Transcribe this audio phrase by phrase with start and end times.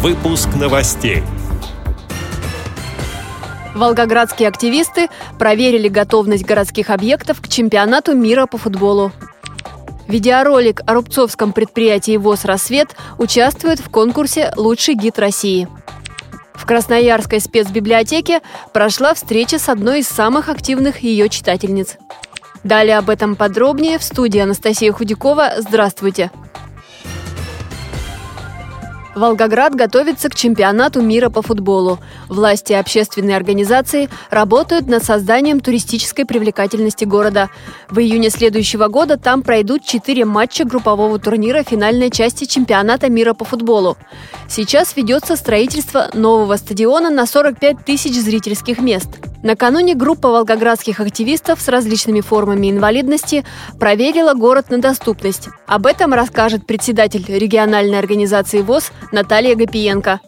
[0.00, 1.24] Выпуск новостей.
[3.74, 5.08] Волгоградские активисты
[5.40, 9.10] проверили готовность городских объектов к чемпионату мира по футболу.
[10.06, 15.66] Видеоролик о рубцовском предприятии ВОЗ «Рассвет» участвует в конкурсе «Лучший гид России».
[16.54, 18.40] В Красноярской спецбиблиотеке
[18.72, 21.96] прошла встреча с одной из самых активных ее читательниц.
[22.62, 25.54] Далее об этом подробнее в студии Анастасия Худякова.
[25.58, 26.30] Здравствуйте!
[29.18, 31.98] Волгоград готовится к чемпионату мира по футболу.
[32.28, 37.50] Власти и общественные организации работают над созданием туристической привлекательности города.
[37.90, 43.44] В июне следующего года там пройдут четыре матча группового турнира финальной части чемпионата мира по
[43.44, 43.96] футболу.
[44.48, 49.08] Сейчас ведется строительство нового стадиона на 45 тысяч зрительских мест.
[49.42, 53.44] Накануне группа волгоградских активистов с различными формами инвалидности
[53.78, 55.48] проверила город на доступность.
[55.66, 60.20] Об этом расскажет председатель региональной организации ВОЗ Наталья Гапиенко.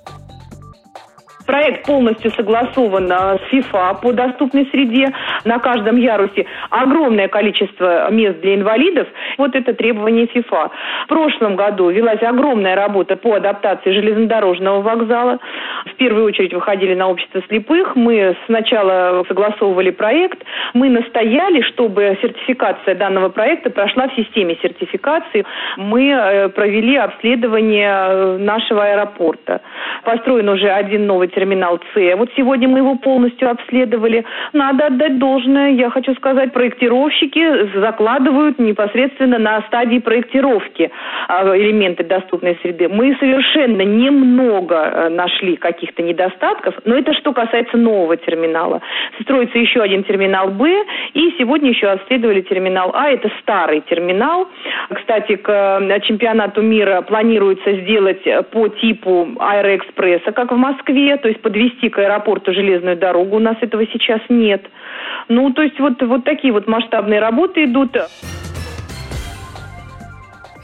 [1.50, 5.08] Проект полностью согласован а, с ФИФА по доступной среде.
[5.44, 9.08] На каждом ярусе огромное количество мест для инвалидов.
[9.38, 10.70] Вот это требование ФИФА.
[11.04, 15.38] В прошлом году велась огромная работа по адаптации железнодорожного вокзала.
[15.86, 17.96] В первую очередь выходили на общество слепых.
[17.96, 20.42] Мы сначала согласовывали проект.
[20.74, 25.44] Мы настояли, чтобы сертификация данного проекта прошла в системе сертификации.
[25.76, 29.60] Мы э, провели обследование э, нашего аэропорта.
[30.04, 32.16] Построен уже один новый терминал С.
[32.16, 34.24] Вот сегодня мы его полностью обследовали.
[34.52, 40.90] Надо отдать должное, я хочу сказать, проектировщики закладывают непосредственно на стадии проектировки
[41.28, 42.88] а, элементы доступной среды.
[42.88, 48.80] Мы совершенно немного э, нашли каких-то недостатков, но это что касается нового терминала.
[49.22, 54.48] Строится еще один терминал Б, и сегодня еще обследовали терминал А, это старый терминал.
[54.94, 61.40] Кстати, к э, чемпионату мира планируется сделать по типу аэроэкспресса, как в Москве, то есть
[61.42, 63.36] подвести к аэропорту железную дорогу.
[63.36, 64.62] У нас этого сейчас нет.
[65.30, 67.96] Ну, то есть вот, вот такие вот масштабные работы идут.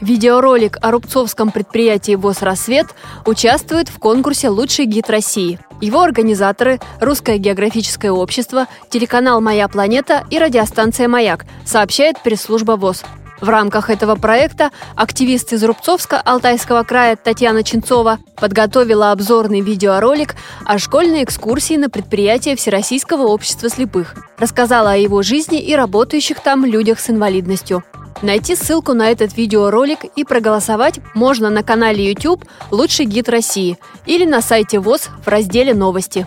[0.01, 2.87] Видеоролик о рубцовском предприятии ВОЗ «Рассвет»
[3.25, 5.57] участвует в конкурсе «Лучший гид России».
[5.79, 13.05] Его организаторы– Русское географическое общество, телеканал «Моя планета» и радиостанция «Маяк», сообщает пресс-служба ВОЗ.
[13.39, 20.79] В рамках этого проекта активист из Рубцовска Алтайского края Татьяна Ченцова подготовила обзорный видеоролик о
[20.79, 24.15] школьной экскурсии на предприятие Всероссийского общества слепых.
[24.39, 27.83] Рассказала о его жизни и работающих там людях с инвалидностью.
[28.23, 33.77] Найти ссылку на этот видеоролик и проголосовать можно на канале YouTube «Лучший гид России»
[34.07, 36.25] или на сайте ВОЗ в разделе «Новости».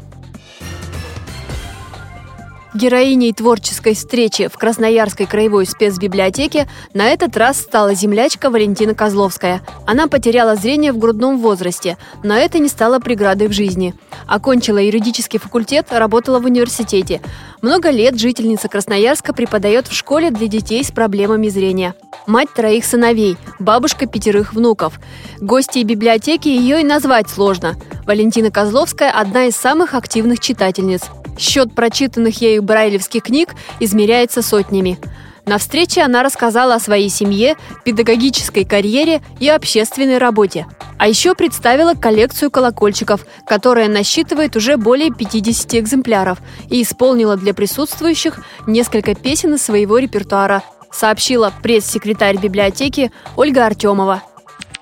[2.72, 9.60] Героиней творческой встречи в Красноярской краевой спецбиблиотеке на этот раз стала землячка Валентина Козловская.
[9.86, 13.94] Она потеряла зрение в грудном возрасте, но это не стало преградой в жизни.
[14.28, 17.20] Окончила юридический факультет, работала в университете.
[17.60, 21.94] Много лет жительница Красноярска преподает в школе для детей с проблемами зрения.
[22.26, 25.00] Мать троих сыновей, бабушка пятерых внуков.
[25.40, 27.74] Гости библиотеки ее и назвать сложно.
[28.06, 31.02] Валентина Козловская– одна из самых активных читательниц–
[31.40, 34.98] Счет прочитанных ею брайлевских книг измеряется сотнями.
[35.46, 40.66] На встрече она рассказала о своей семье, педагогической карьере и общественной работе.
[40.98, 46.38] А еще представила коллекцию колокольчиков, которая насчитывает уже более 50 экземпляров,
[46.68, 50.62] и исполнила для присутствующих несколько песен из своего репертуара,
[50.92, 54.22] сообщила пресс-секретарь библиотеки Ольга Артемова.